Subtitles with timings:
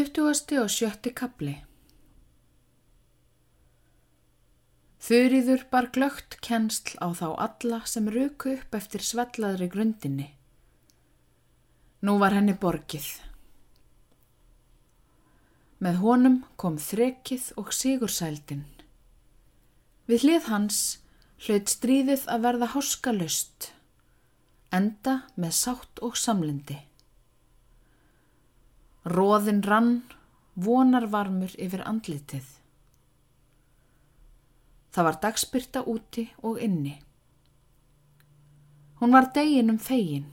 [0.00, 1.52] Tuttugasti og sjötti kapli
[5.04, 10.30] Þurriður bar glögt kennsl á þá alla sem ruku upp eftir svellaðri grundinni.
[12.00, 13.10] Nú var henni borgið.
[15.84, 18.64] Með honum kom þrekið og sigursældin.
[20.08, 20.84] Við hlið hans
[21.44, 23.74] hlaut stríðið að verða háskalust,
[24.72, 26.86] enda með sátt og samlindi.
[29.08, 30.02] Róðin rann,
[30.60, 32.44] vonarvarmur yfir andlitið.
[34.92, 36.98] Það var dagspyrta úti og inni.
[39.00, 40.28] Hún var deginum fegin.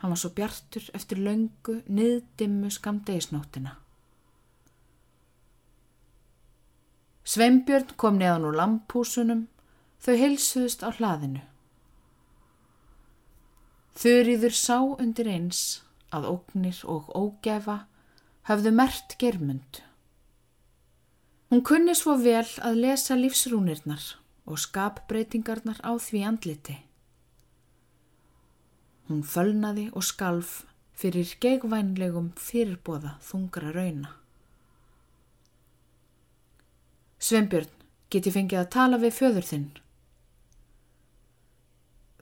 [0.00, 3.76] Hann var svo bjartur eftir löngu, niðdimmu skamdegisnóttina.
[7.24, 9.46] Sveimbjörn kom neðan úr lampúsunum,
[10.02, 11.44] þau heilsuðust á hlaðinu.
[13.94, 15.62] Þurriður sá undir eins
[16.14, 17.84] að ógnir og ógefa
[18.48, 19.80] hafðu mert germund.
[21.50, 24.04] Hún kunni svo vel að lesa lífsrúnirnar
[24.44, 26.76] og skapbreytingarnar á því andliti.
[29.08, 30.64] Hún fölnaði og skalf
[30.96, 34.12] fyrir gegvænlegum fyrirbóða þungra rauna.
[37.24, 37.70] Sveinbjörn,
[38.10, 39.68] get ég fengið að tala við föður þinn?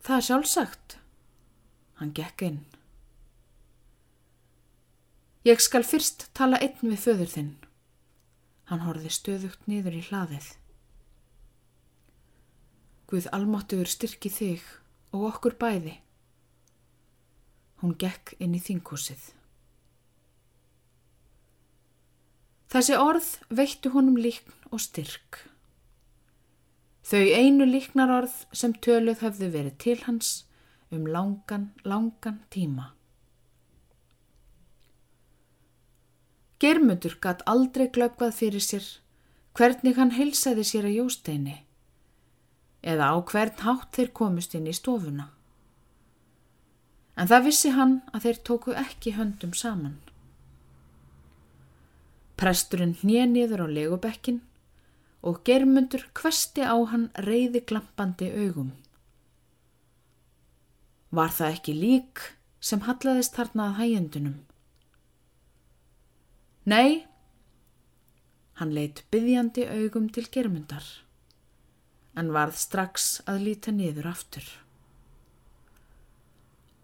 [0.03, 0.97] Það er sjálfsagt.
[1.99, 2.61] Hann gekk inn.
[5.43, 7.53] Ég skal fyrst tala einn við föður þinn.
[8.71, 10.53] Hann horfi stöðugt niður í hlaðið.
[13.11, 14.63] Guð almáttuður styrki þig
[15.11, 15.97] og okkur bæði.
[17.83, 19.33] Hún gekk inn í þingúsið.
[22.73, 25.43] Þessi orð veittu honum líkn og styrk.
[27.03, 30.45] Þau einu líknar orð sem töluð höfðu verið til hans
[30.95, 32.93] um langan, langan tíma.
[36.63, 38.85] Germundur gatt aldrei glöggvað fyrir sér
[39.59, 41.57] hvernig hann heilsaði sér að jósteini
[42.83, 45.29] eða á hvern hátt þeir komust inn í stofuna.
[47.19, 49.99] En það vissi hann að þeir tóku ekki höndum saman.
[52.41, 54.41] Presturinn hnið niður á legubekkin
[55.23, 58.73] og germundur kvesti á hann reyði glampandi augum.
[61.11, 62.25] Var það ekki lík
[62.59, 64.39] sem hallaðist þarna að hægjendunum?
[66.63, 67.03] Nei,
[68.61, 70.85] hann leitt byggjandi augum til germundar,
[72.15, 74.47] en varð strax að líta niður aftur.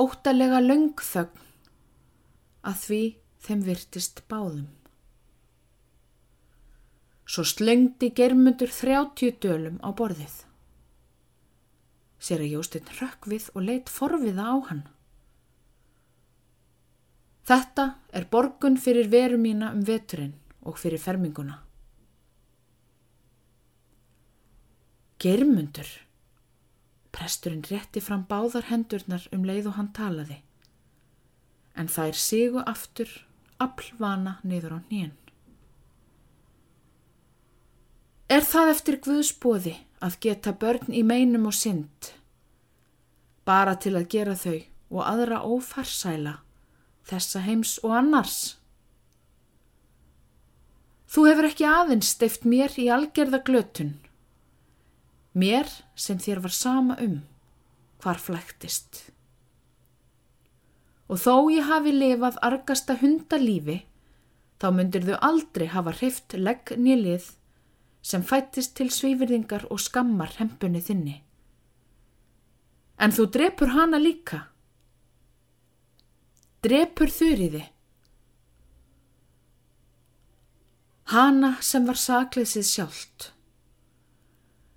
[0.02, 1.46] Óttalega löngþögn
[2.66, 3.00] að því
[3.46, 4.66] þeim virtist báðum.
[7.28, 10.40] Svo slöngdi germundur þrjátjú dölum á borðið.
[12.18, 14.86] Sér að Jósteinn rökk við og leitt forviða á hann.
[17.48, 20.34] Þetta er borgun fyrir veru mína um veturinn
[20.68, 21.54] og fyrir ferminguna.
[25.18, 25.88] Germundur.
[27.08, 30.36] Presturinn rétti fram báðar hendurnar um leið og hann talaði.
[31.74, 33.08] En það er sigu aftur,
[33.56, 35.14] aflvana niður á nýjan.
[38.28, 39.72] Er það eftir Guðsbóði
[40.04, 42.12] að geta börn í meinum og synd?
[43.48, 44.58] Bara til að gera þau
[44.92, 46.36] og aðra ófarsæla
[47.08, 48.38] þessa heims og annars.
[51.08, 53.94] Þú hefur ekki aðeins steift mér í algerða glötun,
[55.32, 57.22] mér sem þér var sama um
[58.02, 59.06] hvar flæktist.
[61.08, 63.80] Og þó ég hafi lifað argasta hundalífi,
[64.60, 67.32] þá myndir þau aldrei hafa hreift legg nýlið
[68.04, 71.16] sem fættist til svífyrðingar og skammar hempunni þinni.
[73.00, 74.44] En þú drepur hana líka
[76.64, 77.64] drepur þurriði.
[81.08, 83.28] Hana sem var sakleysið sjálft.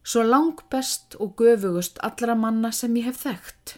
[0.06, 3.76] Svo lang best og göfugust allra manna sem ég hef þekkt.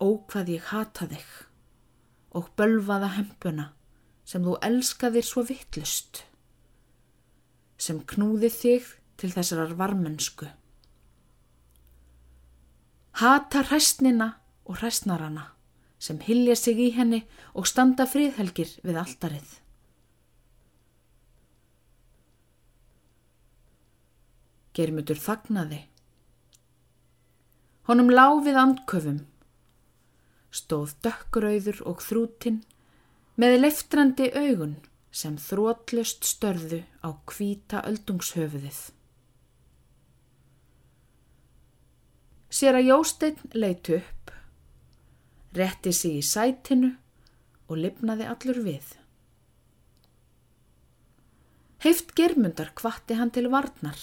[0.00, 1.34] Ó hvað ég hata þig
[2.36, 3.70] og bölvaða hempuna
[4.28, 6.26] sem þú elskaðir svo vittlust.
[7.80, 10.48] Sem knúði þig til þessarar varmensku.
[13.16, 14.34] Hata hræstnina
[14.66, 15.50] og hræstnarana
[15.98, 17.22] sem hilja sig í henni
[17.56, 19.54] og standa friðhelgir við alltarið.
[24.76, 25.86] Germutur þagnaði.
[27.88, 29.20] Honum láfið andköfum,
[30.52, 32.60] stóð dökkurauður og þrútin
[33.40, 34.76] með leftrandi augun
[35.16, 38.82] sem þrótlust störðu á kvíta öldungshöfuðið.
[42.52, 44.35] Sér að Jósteinn leitt upp
[45.56, 46.92] rétti sig í sætinu
[47.66, 48.94] og lifnaði allur við.
[51.84, 53.98] Heift germundar kvatti hann til varnar,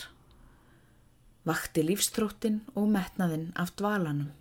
[1.48, 4.32] vakti lífstróttin og metnaðinn af dvalanum.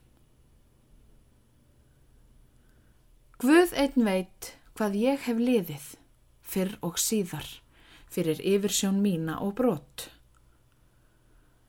[3.42, 5.86] Guð einn veit hvað ég hef liðið,
[6.46, 7.48] fyrr og síðar,
[8.06, 10.06] fyrir yfirsjón mína og brott.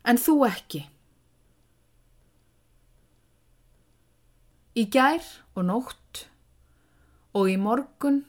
[0.06, 0.84] En þú ekki.
[4.74, 5.22] Í gær
[5.54, 6.24] og nótt
[7.38, 8.24] og í morgun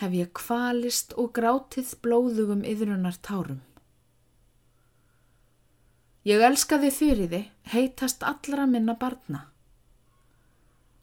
[0.00, 3.60] hef ég kvalist og grátið blóðugum yðrunar tárum.
[6.26, 7.44] Ég elskaði fyrir þið
[7.74, 9.44] heitast allra minna barna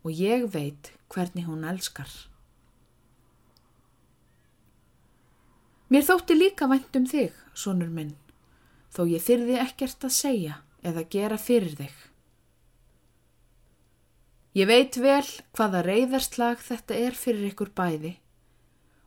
[0.04, 2.12] og ég veit hvernig hún elskar.
[5.88, 8.18] Mér þótti líka vænt um þig, sonur minn,
[8.92, 11.96] þó ég þyrði ekkert að segja eða gera fyrir þig.
[14.58, 18.16] Ég veit vel hvaða reyðarslag þetta er fyrir ykkur bæði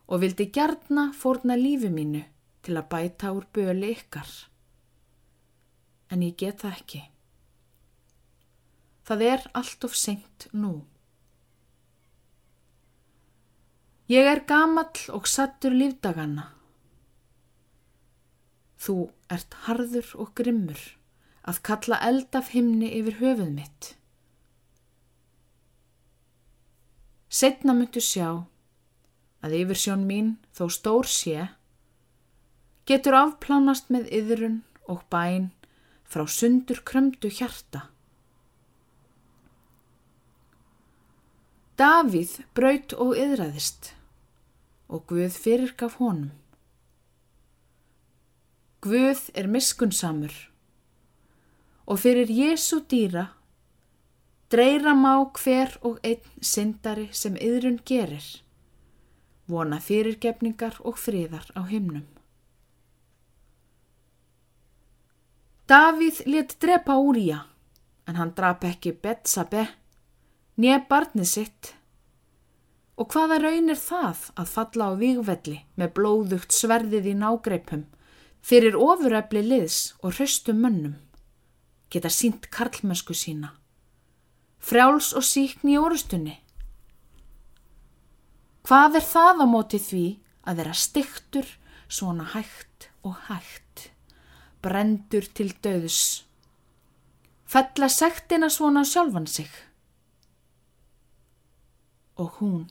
[0.07, 2.21] og vildi gjarna fórna lífi mínu
[2.63, 4.29] til að bæta úr böli ykkar.
[6.11, 7.01] En ég get það ekki.
[9.07, 10.73] Það er allt of senkt nú.
[14.11, 16.49] Ég er gamall og sattur lífdaganna.
[18.79, 18.95] Þú
[19.31, 20.91] ert harður og grimmur
[21.47, 23.95] að kalla eld af himni yfir höfuð mitt.
[27.31, 28.27] Setna myndu sjá
[29.39, 31.45] að yfir sjón mín þó stór sé
[32.89, 34.57] getur afplánast með yðrun
[34.91, 35.47] og bæn
[36.11, 37.85] frá sundur krömdu hjarta.
[41.79, 43.93] Davíð braut og yðræðist
[44.91, 46.33] og Guð fyrirgaf honum.
[48.83, 50.35] Guð er miskunnsamur
[51.87, 53.29] og fyrir Jésu dýra
[54.51, 58.25] dreira má hver og einn syndari sem yðrun gerir,
[59.47, 62.07] vona fyrirgefningar og friðar á himnum.
[65.71, 67.45] Davíð let drepa Úrija,
[68.07, 69.69] en hann drap ekki Betsabe,
[70.59, 71.75] nýja barnið sitt
[73.01, 77.87] Og hvaða raun er það að falla á vígvelli með blóðugt sverðið í nágreipum
[78.45, 80.99] fyrir ofuröfli liðs og hraustum mönnum?
[81.89, 83.55] Geta sínt karlmösku sína.
[84.61, 86.35] Frjáls og síkn í orustunni.
[88.67, 90.05] Hvað er það á móti því
[90.45, 91.47] að vera stiktur
[91.89, 93.89] svona hægt og hægt?
[94.61, 96.21] Brendur til döðs.
[97.49, 99.49] Fella sektina svona sjálfan sig.
[102.21, 102.69] Og hún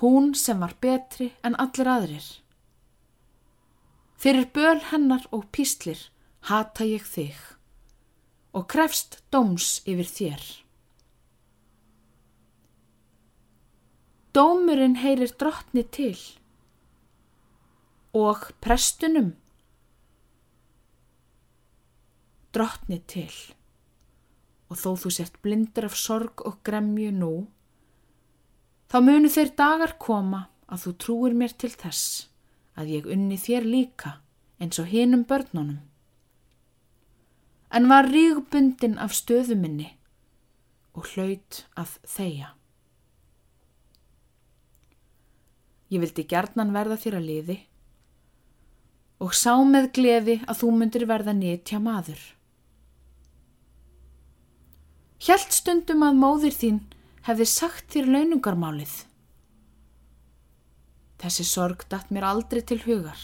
[0.00, 2.26] hún sem var betri en allir aðrir.
[4.20, 6.08] Fyrir böl hennar og píslir
[6.50, 7.55] hata ég þig
[8.56, 10.44] og krefst dóms yfir þér.
[14.36, 16.16] Dómurinn heyrir drottni til
[18.16, 19.34] og prestunum
[22.56, 23.32] drottni til
[24.72, 27.34] og þó þú sért blindur af sorg og gremju nú
[28.86, 32.28] Þá munu þeir dagar koma að þú trúir mér til þess
[32.78, 34.12] að ég unni þér líka
[34.62, 35.80] eins og hinum börnunum.
[37.74, 39.90] En var rígbundin af stöðuminni
[40.96, 42.52] og hlaut að þeia.
[45.92, 47.56] Ég vildi gerðnan verða þér að liði
[49.22, 52.20] og sá með gleði að þú myndir verða nýttja maður.
[55.26, 56.80] Hjælt stundum að móðir þín
[57.26, 58.96] hefði sagt þér launungarmálið.
[61.22, 63.16] Þessi sorg datt mér aldrei til hugar,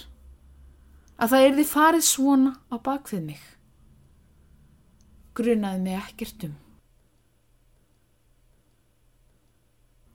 [1.20, 3.42] að það erði farið svona á bakvið mig.
[5.32, 6.56] Grunaði mig ekkert um.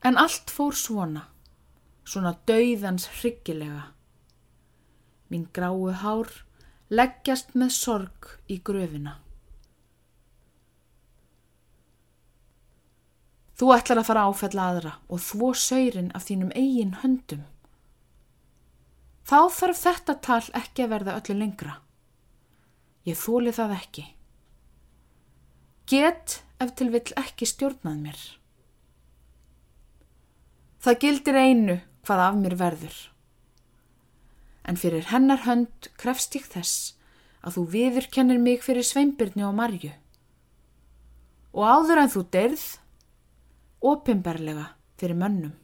[0.06, 1.24] En allt fór svona,
[2.06, 3.88] svona dauðans hryggilega.
[5.28, 6.30] Mín gráu hár
[6.88, 9.18] leggjast með sorg í gröfina.
[13.58, 17.42] Þú ætlar að fara áfella aðra og þvó söyrin af þínum eigin höndum.
[19.26, 21.74] Þá þarf þetta tal ekki að verða öllu lengra.
[23.04, 24.04] Ég þóli það ekki.
[25.88, 28.18] Get ef til vill ekki stjórnað mér.
[30.84, 32.96] Það gildir einu hvað af mér verður.
[34.68, 36.92] En fyrir hennar hönd krefst ég þess
[37.40, 39.94] að þú viðurkennir mig fyrir sveimbyrni og marju.
[41.56, 42.66] Og áður en þú derð
[43.80, 44.66] opimberlega
[45.00, 45.54] fyrir mönnum.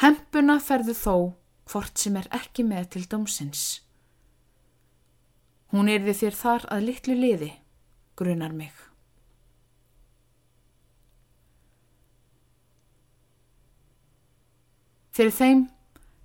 [0.00, 1.14] Hempuna ferðu þó
[1.70, 3.84] hvort sem er ekki með til dómsins.
[5.70, 7.50] Hún erði þér þar að litlu liði,
[8.18, 8.74] grunar mig.
[15.14, 15.62] Fyrir þeim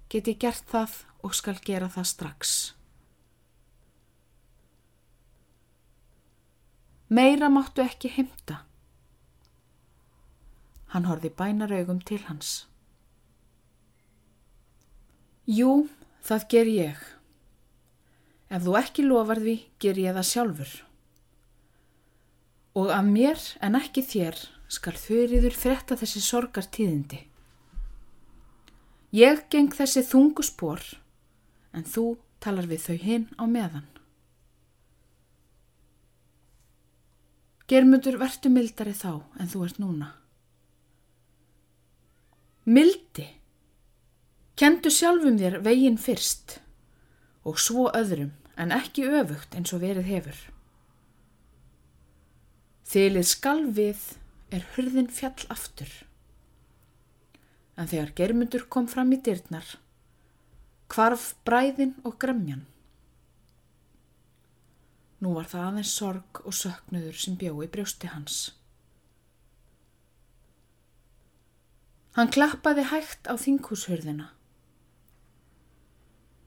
[0.10, 2.56] get ég gert það og skal gera það strax.
[7.10, 8.64] Meira máttu ekki himta.
[10.94, 12.66] Hann horfi bænaraugum til hans.
[15.46, 15.86] Jú,
[16.26, 17.15] það ger ég.
[18.50, 20.74] Ef þú ekki lofar því, ger ég það sjálfur.
[22.76, 24.38] Og af mér en ekki þér
[24.70, 27.24] skal þurriður fretta þessi sorgartíðindi.
[29.16, 30.82] Ég geng þessi þungu spór,
[31.74, 33.88] en þú talar við þau hinn á meðan.
[37.66, 40.12] Germundur vertu mildari þá en þú ert núna.
[42.66, 43.26] Mildi,
[44.58, 46.60] kendu sjálfum þér veginn fyrst
[47.46, 50.38] og svo öðrum en ekki öfugt eins og verið hefur.
[52.86, 54.04] Þylið skalvið
[54.56, 55.90] er hurðin fjall aftur.
[57.76, 59.66] En þegar germundur kom fram í dyrnar,
[60.92, 62.64] kvarf bræðin og gremjan.
[65.24, 68.54] Nú var það aðeins sorg og söknuður sem bjó í brjósti hans.
[72.16, 74.30] Hann klappaði hægt á þinghúshurðina.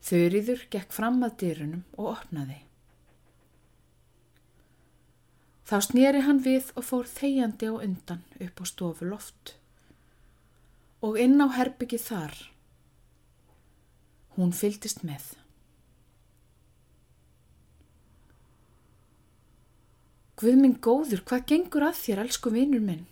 [0.09, 2.62] Þurriður gekk fram að dyrunum og opnaði.
[5.69, 9.53] Þá snýri hann við og fór þegjandi á undan upp á stofu loft.
[11.05, 12.33] Og inn á herbyggi þar.
[14.38, 15.35] Hún fyldist með.
[20.41, 23.05] Guð minn góður, hvað gengur að þér, elsku vinur minn?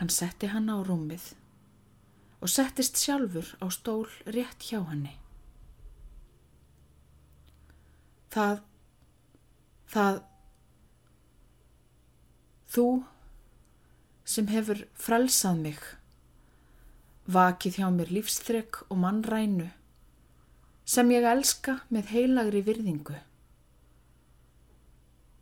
[0.00, 1.34] Hann setti hann á rúmið
[2.40, 5.12] og settist sjálfur á stól rétt hjá henni.
[8.30, 8.60] Það,
[9.90, 10.20] það,
[12.70, 12.86] þú
[14.24, 15.80] sem hefur frelsað mig,
[17.26, 19.68] vakið hjá mér lífstrekk og mannrænu,
[20.86, 23.18] sem ég elska með heilagri virðingu.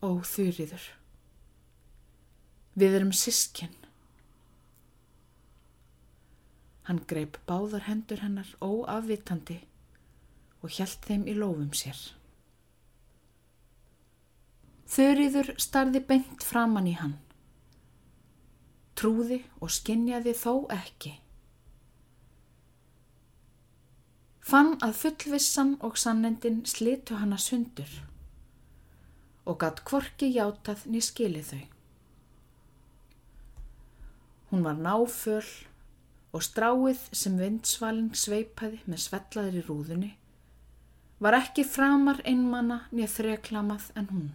[0.03, 0.85] Ó, þurriður.
[2.79, 3.75] Við erum sískinn.
[6.89, 9.59] Hann greip báðar hendur hennar óafvitandi
[10.65, 11.99] og hjælt þeim í lofum sér.
[14.89, 17.19] Þurriður starði beint framann í hann.
[18.97, 21.13] Trúði og skinjaði þó ekki.
[24.49, 27.99] Fann að fullvissan og sannendin slitu hann að sundur
[29.49, 31.65] og gatt kvorki játað ný skilið þau.
[34.49, 35.45] Hún var náföl
[36.33, 40.11] og stráið sem vindsvalin sveipaði með svellaðri rúðunni
[41.25, 44.29] var ekki framar einmanna nýja þreklamað en hún.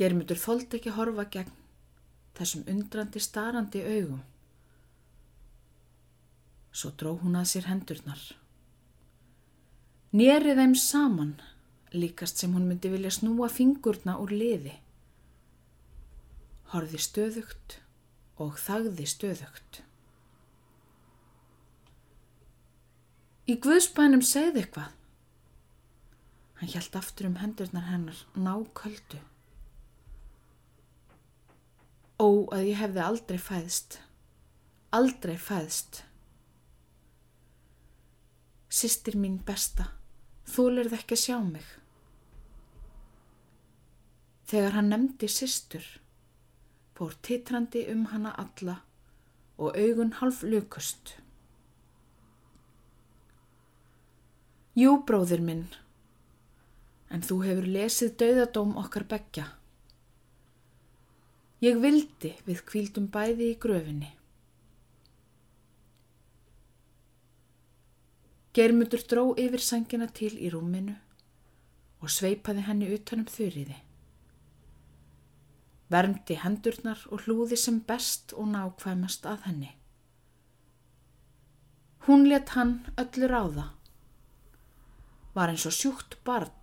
[0.00, 1.54] Germutur þóld ekki horfa gegn
[2.38, 4.24] þessum undrandi starandi augum
[6.70, 8.20] Svo dró hún að sér hendurnar.
[10.14, 11.32] Nýrið þeim saman,
[11.92, 14.76] líkast sem hún myndi vilja snúa fingurna úr liði.
[16.70, 17.80] Horði stöðugt
[18.40, 19.80] og þagði stöðugt.
[23.50, 24.92] Í Guðspænum segði eitthvað.
[26.60, 29.18] Hann hjælt aftur um hendurnar hennar náköldu.
[32.20, 33.96] Ó að ég hefði aldrei fæðst,
[34.92, 36.02] aldrei fæðst.
[38.68, 39.88] Sistir mín besta,
[40.46, 41.79] þú lurð ekki að sjá mig.
[44.50, 45.84] Þegar hann nefndi sistur,
[46.98, 48.80] fór titrandi um hana alla
[49.62, 51.12] og augun half lukust.
[54.74, 55.68] Jú, bróðir minn,
[57.14, 59.44] en þú hefur lesið dauðadóm okkar begja.
[61.62, 64.08] Ég vildi við kvíldum bæði í gröfinni.
[68.56, 70.96] Geirmundur dró yfir sangina til í rúminu
[72.00, 73.78] og sveipaði henni utanum þurriði.
[75.90, 79.72] Vermdi hendurnar og hlúði sem best og nákvæmast að henni.
[82.06, 83.72] Hún let hann öllur á það.
[85.34, 86.54] Var eins og sjúkt barn.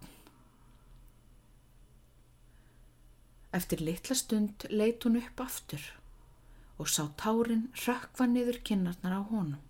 [3.52, 5.84] Eftir litla stund leit hún upp aftur
[6.78, 9.64] og sá tárin rökkva niður kinnarnar á honum.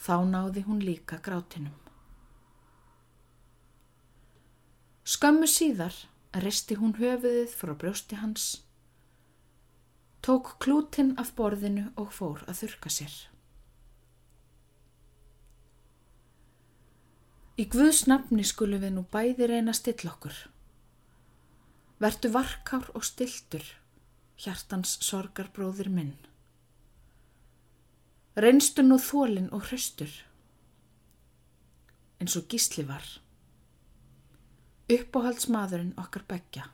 [0.00, 1.76] Þá náði hún líka grátinum.
[5.04, 5.94] Skömmu síðar
[6.38, 8.62] risti hún höfuðið frá brjósti hans,
[10.22, 13.14] tók klútin af borðinu og fór að þurka sér.
[17.58, 20.36] Í Guðs nafni skulum við nú bæði reyna still okkur.
[22.00, 23.64] Vertu varkár og stiltur,
[24.40, 26.14] hjartans sorgarbróðir minn.
[28.40, 30.12] Reynstu nú þólinn og hraustur,
[32.22, 33.04] eins og gísli var.
[34.90, 36.66] Uppáhaldsmaðurinn okkar begja.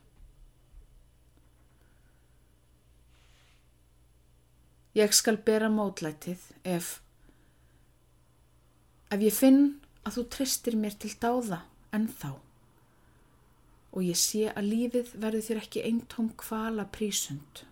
[4.96, 6.94] Ég skal bera mótlætið ef,
[9.12, 9.61] ef ég finn
[10.08, 11.61] að þú tristir mér til dáða
[11.92, 12.30] en þá
[13.96, 17.62] og ég sé að lífið verður þér ekki eintóm kvala prísund.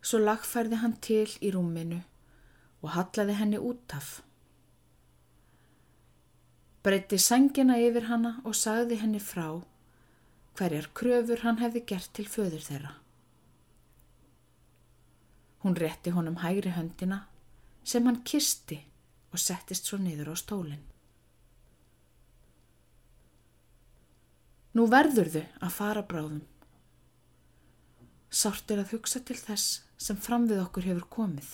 [0.00, 1.98] Svo lagfærði hann til í rúminu
[2.80, 4.22] og hallaði henni út af.
[6.82, 9.48] Breytti sangina yfir hanna og sagði henni frá
[10.58, 12.92] hverjar kröfur hann hefði gert til föður þeirra.
[15.62, 17.24] Hún rétti honum hægri höndina
[17.86, 18.80] sem hann kisti
[19.32, 20.84] og settist svo niður á stólinn.
[24.74, 26.42] Nú verður þau að fara bráðum.
[28.30, 31.48] Sárt er að hugsa til þess sem fram við okkur hefur komið.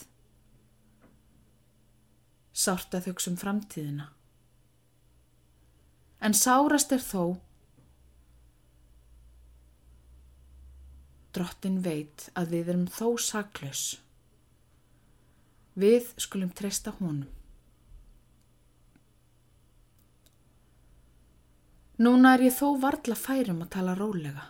[2.53, 4.11] Sárt að hugsa um framtíðina.
[6.25, 7.37] En sárast er þó
[11.35, 13.85] Drottin veit að við erum þó saklaus.
[15.75, 17.27] Við skulum treysta honum.
[21.99, 24.47] Núna er ég þó varla færum að tala rólega.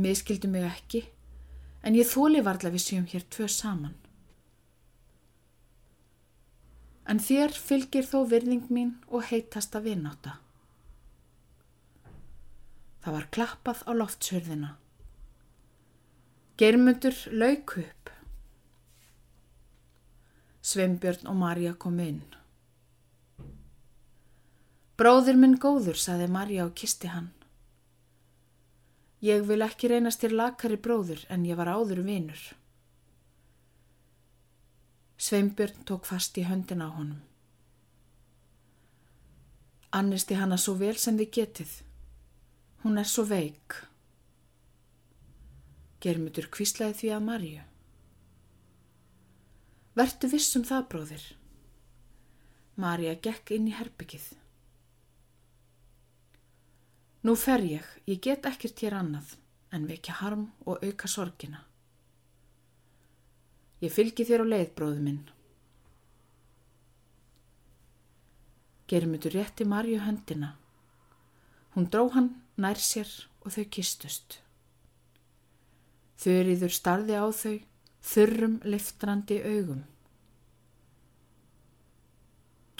[0.00, 1.04] Miskildu mig ekki,
[1.84, 3.94] en ég þóli varla við séum hér tvö saman.
[7.04, 10.38] En þér fylgir þó virðing mín og heitasta vináta.
[13.04, 14.70] Það var klappað á loftshörðina.
[16.56, 18.10] Geirmundur lauk upp.
[20.64, 22.22] Sveimbjörn og Marja kom inn.
[24.96, 27.32] Bróður minn góður, saði Marja og kisti hann.
[29.24, 32.40] Ég vil ekki reynast þér lakari bróður en ég var áður vinur.
[35.16, 37.22] Sveimbjörn tók fast í höndin á honum.
[39.94, 41.74] Annisti hana svo vel sem þið getið.
[42.82, 43.76] Hún er svo veik.
[46.02, 47.62] Germutur kvíslaði því að Marju.
[49.94, 51.26] Vertu vissum það, bróðir.
[52.74, 54.32] Marja gekk inn í herbyggið.
[57.24, 59.36] Nú fer ég, ég get ekkert hér annað
[59.72, 61.62] en vekja harm og auka sorgina.
[63.84, 65.22] Ég fylgi þér á leið, bróðu minn.
[68.88, 70.54] Germutur rétti Marju höndina.
[71.74, 73.10] Hún dró hann nær sér
[73.44, 74.38] og þau kistust.
[76.22, 77.56] Þurriður starði á þau,
[78.00, 79.84] þurrum liftrandi augum.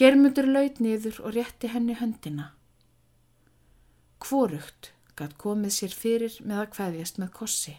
[0.00, 2.52] Germundur laud niður og rétti henni höndina.
[4.24, 7.74] Hvorugt gætt komið sér fyrir með að hvaðjast með kossi.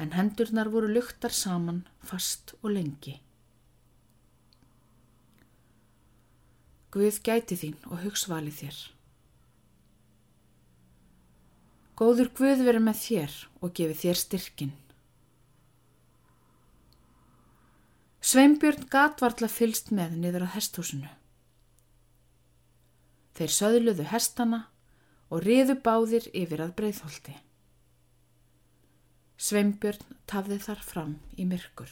[0.00, 3.20] En hendurnar voru luktar saman fast og lengi.
[6.94, 8.76] Guð gæti þín og hugsvali þér.
[11.98, 14.72] Góður Guð verið með þér og gefi þér styrkin.
[18.24, 21.10] Sveinbjörn gatvarla fylst með niður á hesthúsinu.
[23.34, 24.60] Þeir söðluðu hestana
[25.30, 27.34] og riðu báðir yfir að breyðholti.
[29.34, 31.90] Sveinbjörn tafði þar fram í myrkur.